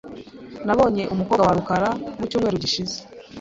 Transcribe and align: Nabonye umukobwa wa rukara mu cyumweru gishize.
Nabonye 0.65 1.03
umukobwa 1.13 1.45
wa 1.47 1.57
rukara 1.57 1.89
mu 2.17 2.23
cyumweru 2.29 2.57
gishize. 2.63 2.95